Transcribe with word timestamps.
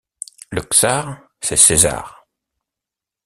Le 0.49 0.63
czar, 0.77 1.21
c’est 1.41 1.55
César. 1.57 2.25